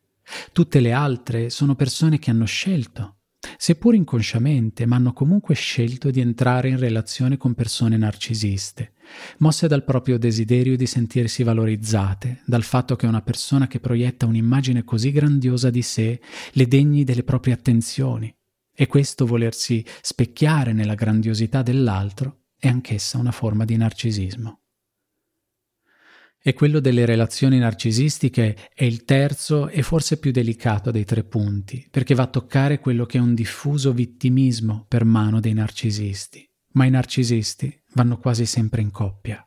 Tutte 0.52 0.82
le 0.82 0.92
altre 0.92 1.50
sono 1.50 1.76
persone 1.76 2.20
che 2.20 2.30
hanno 2.30 2.46
scelto 2.46 3.19
seppur 3.62 3.94
inconsciamente, 3.94 4.86
ma 4.86 4.96
hanno 4.96 5.12
comunque 5.12 5.54
scelto 5.54 6.12
di 6.12 6.22
entrare 6.22 6.70
in 6.70 6.80
relazione 6.80 7.36
con 7.36 7.56
persone 7.56 7.98
narcisiste, 7.98 8.94
mosse 9.40 9.68
dal 9.68 9.84
proprio 9.84 10.18
desiderio 10.18 10.78
di 10.78 10.86
sentirsi 10.86 11.44
valorizzate, 11.44 12.42
dal 12.46 12.64
fatto 12.64 12.96
che 12.96 13.06
una 13.06 13.22
persona 13.22 13.68
che 13.68 13.82
proietta 13.82 14.26
un'immagine 14.26 14.86
così 14.86 15.12
grandiosa 15.12 15.70
di 15.70 15.82
sé 15.82 16.22
le 16.54 16.68
degni 16.68 17.04
delle 17.04 17.24
proprie 17.24 17.54
attenzioni, 17.54 18.34
e 18.74 18.88
questo 18.88 19.26
volersi 19.26 19.86
specchiare 20.02 20.72
nella 20.72 20.96
grandiosità 20.96 21.62
dell'altro 21.62 22.46
è 22.58 22.70
anch'essa 22.70 23.18
una 23.18 23.34
forma 23.34 23.66
di 23.66 23.76
narcisismo. 23.76 24.62
E 26.42 26.54
quello 26.54 26.80
delle 26.80 27.06
relazioni 27.06 27.58
narcisistiche 27.58 28.56
è 28.74 28.86
il 28.86 29.04
terzo 29.04 29.68
e 29.68 29.84
forse 29.84 30.20
più 30.20 30.32
delicato 30.32 30.90
dei 30.90 31.04
tre 31.04 31.24
punti, 31.26 31.86
perché 31.92 32.16
va 32.16 32.24
a 32.24 32.28
toccare 32.28 32.80
quello 32.80 33.06
che 33.06 33.18
è 33.18 33.22
un 33.22 33.34
diffuso 33.34 33.92
vittimismo 33.92 34.86
per 34.88 35.04
mano 35.04 35.42
dei 35.42 35.54
narcisisti. 35.54 36.48
Ma 36.74 36.86
i 36.86 36.90
narcisisti 36.90 37.84
vanno 37.94 38.20
quasi 38.20 38.46
sempre 38.46 38.82
in 38.82 38.92
coppia. 38.92 39.44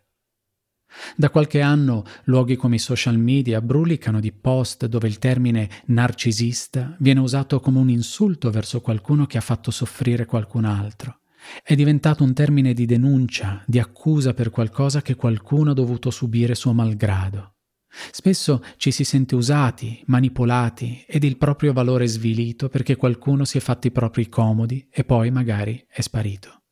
Da 1.17 1.31
qualche 1.31 1.63
anno 1.63 2.05
luoghi 2.25 2.57
come 2.57 2.75
i 2.75 2.79
social 2.79 3.17
media 3.17 3.63
brulicano 3.63 4.21
di 4.21 4.33
post 4.33 4.85
dove 4.87 5.09
il 5.09 5.19
termine 5.19 5.71
narcisista 5.87 6.95
viene 6.99 7.21
usato 7.21 7.61
come 7.61 7.79
un 7.79 7.89
insulto 7.89 8.51
verso 8.51 8.83
qualcuno 8.83 9.25
che 9.27 9.39
ha 9.39 9.43
fatto 9.43 9.71
soffrire 9.71 10.27
qualcun 10.27 10.67
altro. 10.67 11.22
È 11.63 11.75
diventato 11.75 12.25
un 12.25 12.33
termine 12.35 12.73
di 12.73 12.87
denuncia, 12.87 13.63
di 13.67 13.79
accusa 13.79 14.35
per 14.35 14.51
qualcosa 14.51 15.03
che 15.03 15.15
qualcuno 15.15 15.71
ha 15.71 15.75
dovuto 15.75 16.11
subire 16.11 16.55
suo 16.55 16.73
malgrado. 16.73 17.55
Spesso 18.11 18.63
ci 18.77 18.91
si 18.91 19.05
sente 19.05 19.35
usati, 19.35 20.03
manipolati 20.07 21.05
ed 21.07 21.25
il 21.25 21.37
proprio 21.37 21.73
valore 21.73 22.07
svilito 22.07 22.69
perché 22.69 22.97
qualcuno 22.97 23.45
si 23.45 23.59
è 23.59 23.61
fatto 23.61 23.87
i 23.87 23.93
propri 23.93 24.29
comodi 24.29 24.89
e 24.91 25.05
poi 25.05 25.31
magari 25.31 25.85
è 25.89 26.01
sparito. 26.01 26.63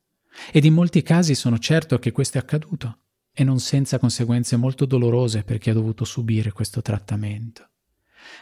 Ed 0.50 0.64
in 0.64 0.72
molti 0.72 1.02
casi 1.02 1.34
sono 1.34 1.58
certo 1.58 1.98
che 1.98 2.12
questo 2.12 2.38
è 2.38 2.40
accaduto, 2.40 3.00
e 3.32 3.44
non 3.44 3.58
senza 3.58 3.98
conseguenze 3.98 4.56
molto 4.56 4.84
dolorose 4.84 5.44
per 5.44 5.58
chi 5.58 5.70
ha 5.70 5.74
dovuto 5.74 6.04
subire 6.04 6.52
questo 6.52 6.82
trattamento. 6.82 7.69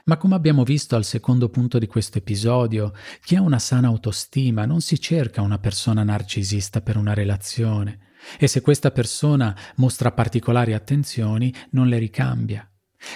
Ma 0.04 0.16
come 0.16 0.34
abbiamo 0.34 0.64
visto 0.64 0.96
al 0.96 1.04
secondo 1.04 1.48
punto 1.48 1.78
di 1.78 1.86
questo 1.86 2.18
episodio, 2.18 2.92
chi 3.22 3.36
ha 3.36 3.42
una 3.42 3.58
sana 3.58 3.88
autostima 3.88 4.64
non 4.64 4.80
si 4.80 5.00
cerca 5.00 5.42
una 5.42 5.58
persona 5.58 6.02
narcisista 6.02 6.80
per 6.80 6.96
una 6.96 7.14
relazione 7.14 8.06
e 8.38 8.46
se 8.46 8.60
questa 8.60 8.90
persona 8.90 9.56
mostra 9.76 10.12
particolari 10.12 10.74
attenzioni 10.74 11.54
non 11.70 11.88
le 11.88 11.98
ricambia. 11.98 12.68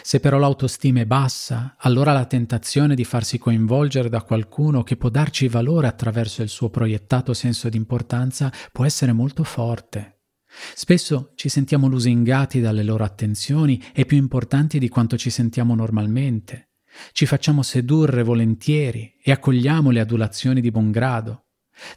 Se 0.03 0.21
però 0.21 0.39
l'autostima 0.39 1.01
è 1.01 1.07
bassa, 1.07 1.75
allora 1.79 2.13
la 2.13 2.27
tentazione 2.27 2.95
di 2.95 3.05
farsi 3.05 3.39
coinvolgere 3.39 4.09
da 4.09 4.23
qualcuno 4.23 4.85
che 4.85 4.97
può 4.97 5.09
darci 5.09 5.49
valore 5.49 5.89
attraverso 5.89 6.43
il 6.43 6.49
suo 6.49 6.71
proiettato 6.71 7.35
senso 7.35 7.69
di 7.69 7.77
importanza 7.77 8.53
può 8.71 8.85
essere 8.85 9.13
molto 9.13 9.43
forte. 9.43 10.22
Spesso 10.75 11.33
ci 11.35 11.49
sentiamo 11.49 11.89
lusingati 11.89 12.61
dalle 12.61 12.83
loro 12.83 13.05
attenzioni 13.05 13.83
e 13.93 14.05
più 14.05 14.17
importanti 14.17 14.79
di 14.79 14.89
quanto 14.89 15.17
ci 15.17 15.31
sentiamo 15.31 15.75
normalmente. 15.75 16.71
Ci 17.13 17.27
facciamo 17.27 17.63
sedurre 17.63 18.23
volentieri 18.23 19.15
e 19.23 19.33
accogliamo 19.33 19.91
le 19.91 20.01
adulazioni 20.01 20.61
di 20.61 20.71
buon 20.71 20.91
grado. 20.91 21.47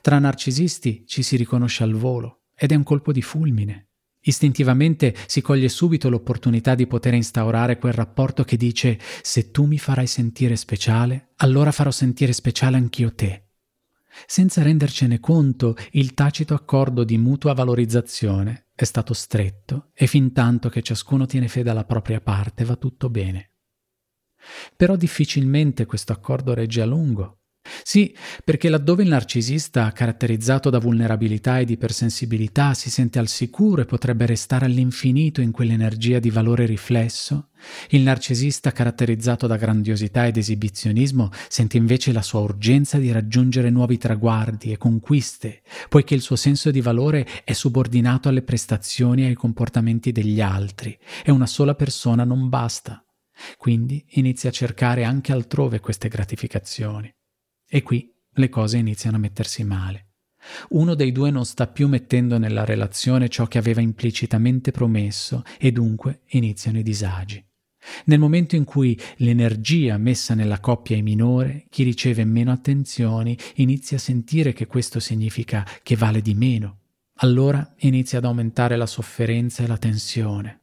Tra 0.02 0.20
narcisisti 0.20 1.04
ci 1.06 1.22
si 1.22 1.36
riconosce 1.36 1.84
al 1.84 1.94
volo 1.94 2.44
ed 2.56 2.72
è 2.72 2.76
un 2.76 2.84
colpo 2.84 3.12
di 3.12 3.22
fulmine. 3.22 3.90
Istintivamente 4.28 5.14
si 5.28 5.42
coglie 5.42 5.70
subito 5.70 6.10
l'opportunità 6.10 6.74
di 6.74 6.88
poter 6.88 7.14
instaurare 7.14 7.78
quel 7.78 7.94
rapporto 7.94 8.44
che 8.44 8.58
dice 8.58 9.00
se 9.22 9.52
tu 9.52 9.66
mi 9.66 9.78
farai 9.78 10.08
sentire 10.08 10.56
speciale, 10.56 11.34
allora 11.38 11.72
farò 11.72 11.92
sentire 11.92 12.34
speciale 12.34 12.78
anch'io 12.78 13.14
te. 13.14 13.45
Senza 14.26 14.64
rendercene 14.64 15.20
conto, 15.20 15.76
il 15.92 16.14
tacito 16.14 16.54
accordo 16.54 17.04
di 17.04 17.18
mutua 17.18 17.54
valorizzazione 17.54 18.68
è 18.76 18.84
stato 18.84 19.14
stretto 19.14 19.92
e 19.94 20.08
fin 20.08 20.34
tanto 20.34 20.70
che 20.70 20.82
ciascuno 20.82 21.26
tiene 21.26 21.48
fede 21.48 21.70
alla 21.70 21.86
propria 21.86 22.22
parte 22.22 22.66
va 22.66 22.76
tutto 22.76 23.10
bene. 23.10 23.52
Però 24.76 24.96
difficilmente 24.96 25.86
questo 25.86 26.12
accordo 26.12 26.54
regge 26.54 26.82
a 26.82 26.86
lungo. 26.86 27.40
Sì, 27.88 28.16
perché 28.44 28.70
laddove 28.70 29.04
il 29.04 29.10
narcisista, 29.10 29.92
caratterizzato 29.92 30.72
da 30.72 30.80
vulnerabilità 30.80 31.60
ed 31.60 31.70
ipersensibilità, 31.70 32.74
si 32.74 32.90
sente 32.90 33.20
al 33.20 33.28
sicuro 33.28 33.84
e 33.84 33.86
potrebbe 33.86 34.26
restare 34.26 34.66
all'infinito 34.66 35.40
in 35.40 35.52
quell'energia 35.52 36.18
di 36.18 36.32
valore 36.32 36.66
riflesso, 36.66 37.50
il 37.90 38.02
narcisista, 38.02 38.72
caratterizzato 38.72 39.46
da 39.46 39.56
grandiosità 39.56 40.26
ed 40.26 40.38
esibizionismo, 40.38 41.30
sente 41.48 41.78
invece 41.78 42.12
la 42.12 42.24
sua 42.24 42.40
urgenza 42.40 42.98
di 42.98 43.12
raggiungere 43.12 43.70
nuovi 43.70 44.00
traguardi 44.00 44.72
e 44.72 44.78
conquiste, 44.78 45.62
poiché 45.88 46.16
il 46.16 46.22
suo 46.22 46.36
senso 46.36 46.72
di 46.72 46.82
valore 46.82 47.28
è 47.44 47.54
subordinato 47.54 48.30
alle 48.30 48.42
prestazioni 48.42 49.22
e 49.22 49.28
ai 49.28 49.36
comportamenti 49.36 50.12
degli 50.12 50.42
altri, 50.42 50.98
e 51.24 51.30
una 51.30 51.46
sola 51.46 51.76
persona 51.76 52.24
non 52.24 52.50
basta. 52.50 53.06
Quindi 53.60 54.04
inizia 54.14 54.50
a 54.50 54.54
cercare 54.54 55.04
anche 55.04 55.32
altrove 55.32 55.80
queste 55.80 56.08
gratificazioni. 56.08 57.14
E 57.68 57.82
qui 57.82 58.12
le 58.32 58.50
cose 58.50 58.78
iniziano 58.78 59.18
a 59.18 59.20
mettersi 59.20 59.64
male. 59.64 60.08
Uno 60.70 60.94
dei 60.94 61.12
due 61.12 61.32
non 61.32 61.46
sta 61.46 61.68
più 61.68 61.88
mettendo 61.88 62.38
nella 62.38 62.66
relazione 62.66 63.30
ciò 63.30 63.48
che 63.48 63.58
aveva 63.58 63.82
implicitamente 63.82 64.72
promesso 64.72 65.44
e 65.58 65.72
dunque 65.72 66.22
iniziano 66.28 66.80
i 66.80 66.84
disagi. 66.84 67.44
Nel 68.06 68.20
momento 68.20 68.56
in 68.56 68.64
cui 68.64 69.00
l'energia 69.18 69.98
messa 69.98 70.34
nella 70.34 70.60
coppia 70.60 70.98
è 70.98 71.02
minore, 71.02 71.66
chi 71.70 71.84
riceve 71.84 72.26
meno 72.26 72.52
attenzioni 72.52 73.38
inizia 73.56 73.98
a 73.98 74.00
sentire 74.00 74.54
che 74.54 74.66
questo 74.66 75.00
significa 75.00 75.66
che 75.84 75.96
vale 75.96 76.22
di 76.22 76.34
meno. 76.34 76.80
Allora 77.20 77.74
inizia 77.80 78.18
ad 78.18 78.26
aumentare 78.26 78.76
la 78.76 78.88
sofferenza 78.88 79.64
e 79.64 79.68
la 79.68 79.78
tensione. 79.78 80.62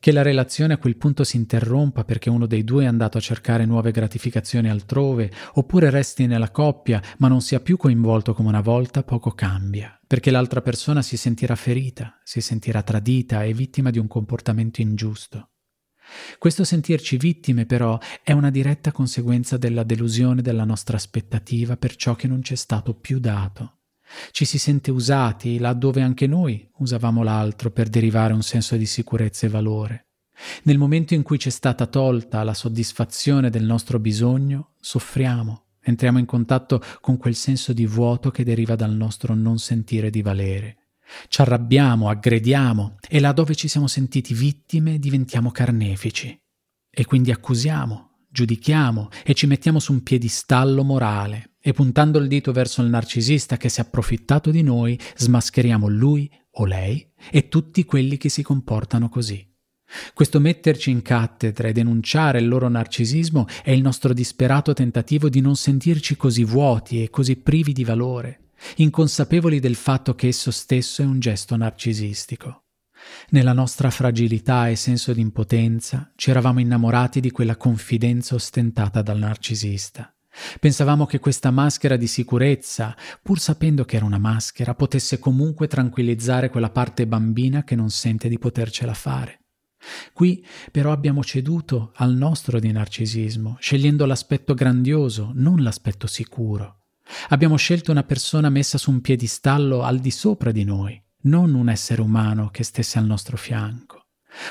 Che 0.00 0.12
la 0.12 0.22
relazione 0.22 0.74
a 0.74 0.78
quel 0.78 0.96
punto 0.96 1.24
si 1.24 1.36
interrompa 1.36 2.04
perché 2.04 2.30
uno 2.30 2.46
dei 2.46 2.64
due 2.64 2.84
è 2.84 2.86
andato 2.86 3.18
a 3.18 3.20
cercare 3.20 3.64
nuove 3.64 3.90
gratificazioni 3.90 4.68
altrove, 4.68 5.30
oppure 5.54 5.90
resti 5.90 6.26
nella 6.26 6.50
coppia 6.50 7.02
ma 7.18 7.28
non 7.28 7.40
sia 7.40 7.60
più 7.60 7.76
coinvolto 7.76 8.34
come 8.34 8.48
una 8.48 8.60
volta, 8.60 9.02
poco 9.02 9.32
cambia, 9.32 9.98
perché 10.06 10.30
l'altra 10.30 10.62
persona 10.62 11.02
si 11.02 11.16
sentirà 11.16 11.56
ferita, 11.56 12.20
si 12.22 12.40
sentirà 12.40 12.82
tradita 12.82 13.42
e 13.42 13.52
vittima 13.52 13.90
di 13.90 13.98
un 13.98 14.06
comportamento 14.06 14.80
ingiusto. 14.80 15.50
Questo 16.38 16.64
sentirci 16.64 17.16
vittime 17.16 17.66
però 17.66 17.98
è 18.22 18.32
una 18.32 18.50
diretta 18.50 18.92
conseguenza 18.92 19.56
della 19.56 19.82
delusione 19.82 20.42
della 20.42 20.64
nostra 20.64 20.96
aspettativa 20.96 21.76
per 21.76 21.96
ciò 21.96 22.14
che 22.14 22.26
non 22.26 22.42
ci 22.42 22.54
è 22.54 22.56
stato 22.56 22.94
più 22.94 23.18
dato. 23.18 23.77
Ci 24.30 24.44
si 24.44 24.58
sente 24.58 24.90
usati 24.90 25.58
laddove 25.58 26.02
anche 26.02 26.26
noi 26.26 26.68
usavamo 26.78 27.22
l'altro 27.22 27.70
per 27.70 27.88
derivare 27.88 28.32
un 28.32 28.42
senso 28.42 28.76
di 28.76 28.86
sicurezza 28.86 29.46
e 29.46 29.50
valore. 29.50 30.06
Nel 30.64 30.78
momento 30.78 31.14
in 31.14 31.22
cui 31.22 31.38
ci 31.38 31.48
è 31.48 31.50
stata 31.50 31.86
tolta 31.86 32.42
la 32.44 32.54
soddisfazione 32.54 33.50
del 33.50 33.64
nostro 33.64 33.98
bisogno, 33.98 34.74
soffriamo 34.80 35.64
entriamo 35.88 36.18
in 36.18 36.26
contatto 36.26 36.82
con 37.00 37.16
quel 37.16 37.34
senso 37.34 37.72
di 37.72 37.86
vuoto 37.86 38.30
che 38.30 38.44
deriva 38.44 38.76
dal 38.76 38.94
nostro 38.94 39.34
non 39.34 39.58
sentire 39.58 40.10
di 40.10 40.22
valere. 40.22 40.76
Ci 41.28 41.40
arrabbiamo, 41.40 42.10
aggrediamo 42.10 42.96
e 43.08 43.20
là 43.20 43.32
dove 43.32 43.54
ci 43.54 43.68
siamo 43.68 43.86
sentiti 43.86 44.34
vittime 44.34 44.98
diventiamo 44.98 45.50
carnefici. 45.50 46.38
E 46.90 47.04
quindi 47.06 47.30
accusiamo, 47.30 48.26
giudichiamo 48.28 49.08
e 49.24 49.32
ci 49.32 49.46
mettiamo 49.46 49.78
su 49.78 49.92
un 49.92 50.02
piedistallo 50.02 50.84
morale 50.84 51.47
e 51.60 51.72
puntando 51.72 52.18
il 52.18 52.28
dito 52.28 52.52
verso 52.52 52.82
il 52.82 52.88
narcisista 52.88 53.56
che 53.56 53.68
si 53.68 53.80
è 53.80 53.84
approfittato 53.84 54.50
di 54.50 54.62
noi, 54.62 54.98
smascheriamo 55.16 55.88
lui 55.88 56.30
o 56.52 56.64
lei 56.64 57.06
e 57.30 57.48
tutti 57.48 57.84
quelli 57.84 58.16
che 58.16 58.28
si 58.28 58.42
comportano 58.42 59.08
così. 59.08 59.46
Questo 60.12 60.38
metterci 60.38 60.90
in 60.90 61.00
cattedra 61.02 61.68
e 61.68 61.72
denunciare 61.72 62.40
il 62.40 62.48
loro 62.48 62.68
narcisismo 62.68 63.46
è 63.62 63.70
il 63.70 63.80
nostro 63.80 64.12
disperato 64.12 64.74
tentativo 64.74 65.28
di 65.28 65.40
non 65.40 65.56
sentirci 65.56 66.16
così 66.16 66.44
vuoti 66.44 67.02
e 67.02 67.10
così 67.10 67.36
privi 67.36 67.72
di 67.72 67.84
valore, 67.84 68.50
inconsapevoli 68.76 69.60
del 69.60 69.76
fatto 69.76 70.14
che 70.14 70.28
esso 70.28 70.50
stesso 70.50 71.02
è 71.02 71.06
un 71.06 71.20
gesto 71.20 71.56
narcisistico. 71.56 72.64
Nella 73.30 73.52
nostra 73.52 73.90
fragilità 73.90 74.68
e 74.68 74.76
senso 74.76 75.14
di 75.14 75.20
impotenza 75.20 76.12
ci 76.16 76.30
eravamo 76.30 76.60
innamorati 76.60 77.20
di 77.20 77.30
quella 77.30 77.56
confidenza 77.56 78.34
ostentata 78.34 79.00
dal 79.00 79.18
narcisista. 79.18 80.12
Pensavamo 80.60 81.06
che 81.06 81.18
questa 81.18 81.50
maschera 81.50 81.96
di 81.96 82.06
sicurezza, 82.06 82.96
pur 83.22 83.38
sapendo 83.38 83.84
che 83.84 83.96
era 83.96 84.04
una 84.04 84.18
maschera, 84.18 84.74
potesse 84.74 85.18
comunque 85.18 85.66
tranquillizzare 85.66 86.50
quella 86.50 86.70
parte 86.70 87.06
bambina 87.06 87.64
che 87.64 87.74
non 87.74 87.90
sente 87.90 88.28
di 88.28 88.38
potercela 88.38 88.94
fare. 88.94 89.42
Qui 90.12 90.44
però 90.70 90.92
abbiamo 90.92 91.22
ceduto 91.22 91.92
al 91.96 92.14
nostro 92.14 92.58
di 92.58 92.70
narcisismo, 92.72 93.56
scegliendo 93.60 94.06
l'aspetto 94.06 94.54
grandioso, 94.54 95.30
non 95.34 95.62
l'aspetto 95.62 96.06
sicuro. 96.06 96.82
Abbiamo 97.28 97.56
scelto 97.56 97.90
una 97.90 98.02
persona 98.02 98.50
messa 98.50 98.76
su 98.76 98.90
un 98.90 99.00
piedistallo 99.00 99.82
al 99.82 99.98
di 99.98 100.10
sopra 100.10 100.52
di 100.52 100.64
noi, 100.64 101.00
non 101.22 101.54
un 101.54 101.68
essere 101.68 102.02
umano 102.02 102.48
che 102.50 102.64
stesse 102.64 102.98
al 102.98 103.06
nostro 103.06 103.36
fianco. 103.36 104.08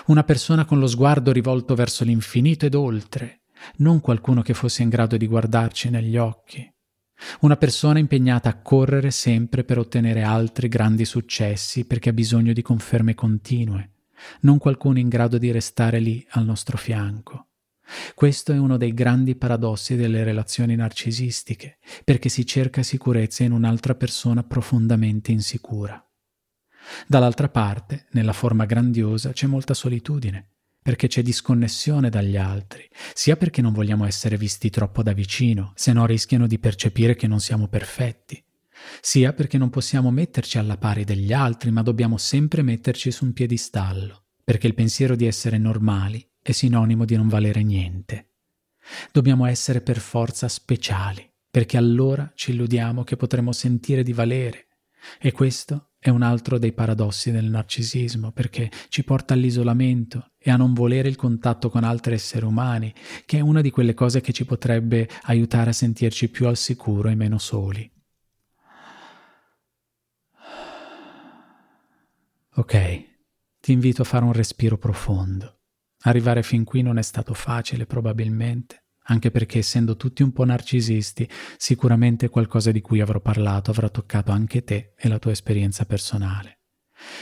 Una 0.07 0.23
persona 0.23 0.65
con 0.65 0.79
lo 0.79 0.87
sguardo 0.87 1.31
rivolto 1.31 1.75
verso 1.75 2.03
l'infinito 2.03 2.65
ed 2.65 2.73
oltre, 2.73 3.43
non 3.77 4.01
qualcuno 4.01 4.41
che 4.41 4.53
fosse 4.53 4.83
in 4.83 4.89
grado 4.89 5.17
di 5.17 5.27
guardarci 5.27 5.89
negli 5.89 6.17
occhi. 6.17 6.69
Una 7.41 7.57
persona 7.57 7.99
impegnata 7.99 8.49
a 8.49 8.61
correre 8.61 9.11
sempre 9.11 9.63
per 9.63 9.79
ottenere 9.79 10.21
altri 10.21 10.67
grandi 10.67 11.05
successi 11.05 11.85
perché 11.85 12.09
ha 12.09 12.13
bisogno 12.13 12.53
di 12.53 12.61
conferme 12.61 13.15
continue, 13.15 13.91
non 14.41 14.57
qualcuno 14.57 14.99
in 14.99 15.09
grado 15.09 15.37
di 15.37 15.51
restare 15.51 15.99
lì 15.99 16.25
al 16.31 16.45
nostro 16.45 16.77
fianco. 16.77 17.47
Questo 18.13 18.51
è 18.51 18.57
uno 18.57 18.77
dei 18.77 18.93
grandi 18.93 19.35
paradossi 19.35 19.95
delle 19.95 20.23
relazioni 20.23 20.75
narcisistiche, 20.75 21.77
perché 22.03 22.29
si 22.29 22.45
cerca 22.45 22.83
sicurezza 22.83 23.43
in 23.43 23.53
un'altra 23.53 23.95
persona 23.95 24.43
profondamente 24.43 25.31
insicura. 25.31 26.01
Dall'altra 27.07 27.49
parte, 27.49 28.07
nella 28.11 28.33
forma 28.33 28.65
grandiosa, 28.65 29.31
c'è 29.31 29.47
molta 29.47 29.73
solitudine, 29.73 30.56
perché 30.87 31.09
c'è 31.09 31.21
disconnessione 31.21 32.09
dagli 32.09 32.37
altri, 32.37 32.87
sia 33.13 33.35
perché 33.35 33.61
non 33.61 33.73
vogliamo 33.73 34.05
essere 34.05 34.37
visti 34.37 34.69
troppo 34.69 35.03
da 35.03 35.11
vicino, 35.11 35.73
se 35.75 35.91
no 35.91 36.05
rischiano 36.05 36.47
di 36.47 36.59
percepire 36.59 37.13
che 37.17 37.27
non 37.27 37.41
siamo 37.41 37.67
perfetti, 37.67 38.41
sia 39.01 39.33
perché 39.33 39.57
non 39.57 39.69
possiamo 39.69 40.11
metterci 40.11 40.57
alla 40.57 40.77
pari 40.77 41.03
degli 41.03 41.33
altri, 41.33 41.71
ma 41.71 41.81
dobbiamo 41.81 42.17
sempre 42.17 42.61
metterci 42.61 43.11
su 43.11 43.25
un 43.25 43.33
piedistallo, 43.33 44.27
perché 44.45 44.67
il 44.67 44.75
pensiero 44.75 45.17
di 45.17 45.25
essere 45.25 45.57
normali 45.57 46.25
è 46.41 46.53
sinonimo 46.53 47.03
di 47.03 47.17
non 47.17 47.27
valere 47.27 47.63
niente. 47.63 48.35
Dobbiamo 49.11 49.45
essere 49.45 49.81
per 49.81 49.99
forza 49.99 50.47
speciali, 50.47 51.29
perché 51.51 51.75
allora 51.75 52.31
ci 52.33 52.51
illudiamo 52.51 53.03
che 53.03 53.17
potremo 53.17 53.51
sentire 53.51 54.03
di 54.03 54.13
valere, 54.13 54.67
e 55.19 55.33
questo 55.33 55.86
è 55.99 56.09
un 56.09 56.21
altro 56.21 56.57
dei 56.57 56.73
paradossi 56.73 57.31
del 57.31 57.45
narcisismo, 57.45 58.31
perché 58.31 58.71
ci 58.89 59.03
porta 59.03 59.33
all'isolamento 59.33 60.31
e 60.37 60.51
a 60.51 60.55
non 60.55 60.73
volere 60.73 61.09
il 61.09 61.15
contatto 61.15 61.69
con 61.69 61.83
altri 61.83 62.13
esseri 62.13 62.45
umani, 62.45 62.93
che 63.25 63.37
è 63.37 63.41
una 63.41 63.61
di 63.61 63.71
quelle 63.71 63.93
cose 63.93 64.21
che 64.21 64.31
ci 64.31 64.45
potrebbe 64.45 65.09
aiutare 65.23 65.71
a 65.71 65.73
sentirci 65.73 66.29
più 66.29 66.47
al 66.47 66.57
sicuro 66.57 67.09
e 67.09 67.15
meno 67.15 67.37
soli. 67.37 67.91
Ok, 72.55 73.05
ti 73.59 73.71
invito 73.71 74.01
a 74.01 74.05
fare 74.05 74.25
un 74.25 74.33
respiro 74.33 74.77
profondo. 74.77 75.59
Arrivare 76.01 76.41
fin 76.41 76.63
qui 76.63 76.81
non 76.81 76.97
è 76.97 77.03
stato 77.03 77.33
facile 77.33 77.85
probabilmente, 77.85 78.86
anche 79.07 79.31
perché 79.31 79.59
essendo 79.59 79.95
tutti 79.95 80.23
un 80.23 80.31
po' 80.31 80.45
narcisisti, 80.45 81.27
sicuramente 81.57 82.29
qualcosa 82.29 82.71
di 82.71 82.81
cui 82.81 83.01
avrò 83.01 83.19
parlato 83.19 83.71
avrà 83.71 83.89
toccato 83.89 84.31
anche 84.31 84.63
te 84.63 84.93
e 84.97 85.07
la 85.07 85.19
tua 85.19 85.31
esperienza 85.31 85.85
personale. 85.85 86.57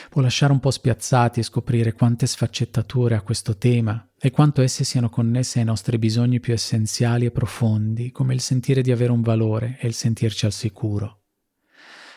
Può 0.10 0.22
lasciare 0.22 0.54
un 0.54 0.60
po' 0.60 0.72
spiazzati 0.72 1.40
e 1.40 1.44
scoprire 1.44 1.94
quante 1.94 2.28
sfaccettature 2.28 3.16
ha 3.16 3.22
questo 3.22 3.58
tema 3.58 4.10
e 4.18 4.32
quanto 4.32 4.62
esse 4.62 4.84
siano 4.84 5.10
connesse 5.10 5.60
ai 5.60 5.66
nostri 5.66 5.98
bisogni 5.98 6.40
più 6.40 6.54
essenziali 6.54 7.26
e 7.26 7.32
profondi, 7.32 8.12
come 8.12 8.34
il 8.34 8.40
sentire 8.40 8.82
di 8.82 8.92
avere 8.92 9.12
un 9.12 9.22
valore 9.22 9.78
e 9.80 9.88
il 9.88 9.94
sentirci 9.94 10.46
al 10.46 10.54
sicuro. 10.54 11.24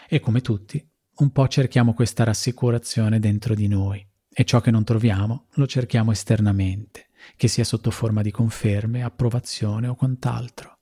E 0.09 0.21
come 0.21 0.41
tutti, 0.41 0.83
un 1.17 1.31
po' 1.31 1.49
cerchiamo 1.49 1.95
questa 1.95 2.25
rassicurazione 2.25 3.19
dentro 3.19 3.55
di 3.55 3.67
noi 3.67 4.07
e 4.33 4.45
ciò 4.45 4.61
che 4.61 4.71
non 4.71 4.85
troviamo 4.85 5.47
lo 5.55 5.67
cerchiamo 5.67 6.13
esternamente, 6.13 7.08
che 7.37 7.49
sia 7.49 7.65
sotto 7.65 7.91
forma 7.91 8.23
di 8.23 8.31
conferme, 8.31 9.03
approvazione 9.03 9.89
o 9.89 9.95
quant'altro. 9.95 10.79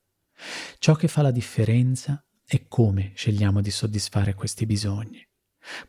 Ciò 0.79 0.95
che 0.95 1.09
fa 1.09 1.23
la 1.23 1.31
differenza 1.31 2.25
è 2.45 2.67
come 2.69 3.13
scegliamo 3.15 3.61
di 3.61 3.71
soddisfare 3.71 4.35
questi 4.35 4.67
bisogni. 4.67 5.27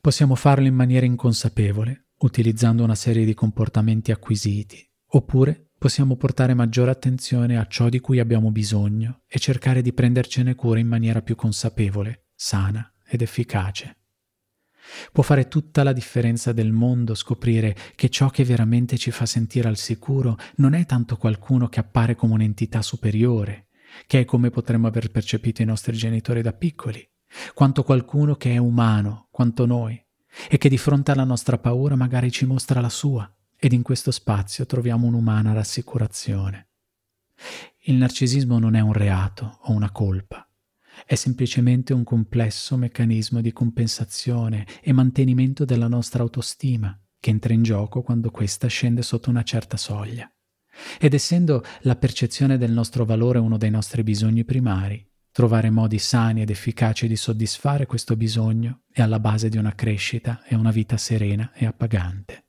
Possiamo 0.01 0.35
farlo 0.35 0.65
in 0.65 0.73
maniera 0.73 1.05
inconsapevole, 1.05 2.07
utilizzando 2.19 2.83
una 2.83 2.95
serie 2.95 3.25
di 3.25 3.33
comportamenti 3.33 4.11
acquisiti, 4.11 4.83
oppure 5.09 5.69
possiamo 5.77 6.15
portare 6.15 6.55
maggiore 6.55 6.89
attenzione 6.89 7.59
a 7.59 7.67
ciò 7.67 7.89
di 7.89 7.99
cui 7.99 8.19
abbiamo 8.19 8.51
bisogno 8.51 9.21
e 9.27 9.37
cercare 9.37 9.81
di 9.81 9.93
prendercene 9.93 10.55
cura 10.55 10.79
in 10.79 10.87
maniera 10.87 11.21
più 11.21 11.35
consapevole, 11.35 12.27
sana 12.33 12.91
ed 13.05 13.21
efficace. 13.21 13.97
Può 15.11 15.23
fare 15.23 15.47
tutta 15.47 15.83
la 15.83 15.93
differenza 15.93 16.53
del 16.53 16.71
mondo 16.71 17.13
scoprire 17.15 17.75
che 17.95 18.09
ciò 18.09 18.29
che 18.29 18.43
veramente 18.43 18.97
ci 18.97 19.11
fa 19.11 19.25
sentire 19.25 19.67
al 19.67 19.77
sicuro 19.77 20.37
non 20.55 20.73
è 20.73 20.85
tanto 20.85 21.17
qualcuno 21.17 21.67
che 21.67 21.79
appare 21.79 22.15
come 22.15 22.33
un'entità 22.33 22.81
superiore, 22.81 23.67
che 24.05 24.21
è 24.21 24.25
come 24.25 24.49
potremmo 24.49 24.87
aver 24.87 25.11
percepito 25.11 25.61
i 25.61 25.65
nostri 25.65 25.95
genitori 25.95 26.41
da 26.41 26.53
piccoli, 26.53 27.07
quanto 27.53 27.83
qualcuno 27.83 28.35
che 28.35 28.53
è 28.53 28.57
umano, 28.57 29.27
quanto 29.31 29.65
noi, 29.65 30.01
e 30.49 30.57
che 30.57 30.69
di 30.69 30.77
fronte 30.77 31.11
alla 31.11 31.23
nostra 31.23 31.57
paura 31.57 31.95
magari 31.95 32.31
ci 32.31 32.45
mostra 32.45 32.81
la 32.81 32.89
sua, 32.89 33.31
ed 33.59 33.73
in 33.73 33.81
questo 33.81 34.11
spazio 34.11 34.65
troviamo 34.65 35.07
un'umana 35.07 35.53
rassicurazione. 35.53 36.67
Il 37.83 37.95
narcisismo 37.95 38.59
non 38.59 38.75
è 38.75 38.79
un 38.79 38.93
reato 38.93 39.59
o 39.63 39.71
una 39.71 39.91
colpa, 39.91 40.46
è 41.05 41.15
semplicemente 41.15 41.93
un 41.93 42.03
complesso 42.03 42.77
meccanismo 42.77 43.41
di 43.41 43.51
compensazione 43.53 44.65
e 44.81 44.93
mantenimento 44.93 45.65
della 45.65 45.87
nostra 45.87 46.23
autostima 46.23 46.99
che 47.19 47.29
entra 47.29 47.53
in 47.53 47.63
gioco 47.63 48.01
quando 48.01 48.31
questa 48.31 48.67
scende 48.67 49.01
sotto 49.01 49.29
una 49.29 49.43
certa 49.43 49.77
soglia. 49.77 50.31
Ed 50.99 51.13
essendo 51.13 51.63
la 51.81 51.95
percezione 51.95 52.57
del 52.57 52.71
nostro 52.71 53.05
valore 53.05 53.39
uno 53.39 53.57
dei 53.57 53.71
nostri 53.71 54.03
bisogni 54.03 54.45
primari, 54.45 55.05
trovare 55.31 55.69
modi 55.69 55.97
sani 55.99 56.41
ed 56.41 56.49
efficaci 56.49 57.07
di 57.07 57.15
soddisfare 57.15 57.85
questo 57.85 58.15
bisogno 58.15 58.81
è 58.91 59.01
alla 59.01 59.19
base 59.19 59.49
di 59.49 59.57
una 59.57 59.73
crescita 59.73 60.43
e 60.45 60.55
una 60.55 60.71
vita 60.71 60.97
serena 60.97 61.51
e 61.53 61.65
appagante. 61.65 62.45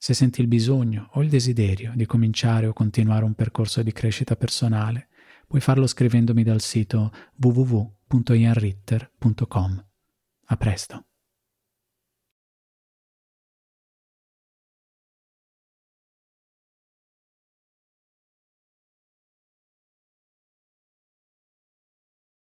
Se 0.00 0.14
senti 0.14 0.40
il 0.40 0.46
bisogno 0.46 1.10
o 1.14 1.22
il 1.22 1.28
desiderio 1.28 1.92
di 1.94 2.06
cominciare 2.06 2.68
o 2.68 2.72
continuare 2.72 3.24
un 3.24 3.34
percorso 3.34 3.82
di 3.82 3.92
crescita 3.92 4.36
personale, 4.36 5.07
puoi 5.48 5.60
farlo 5.60 5.88
scrivendomi 5.88 6.44
dal 6.44 6.60
sito 6.60 7.10
www.ianritter.com. 7.36 9.86
A 10.50 10.56
presto. 10.56 11.07